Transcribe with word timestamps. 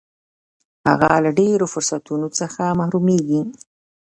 هغه 0.87 1.11
له 1.23 1.31
ډېرو 1.39 1.65
فرصتونو 1.73 2.27
څخه 2.39 2.63
محرومیږي. 2.79 3.41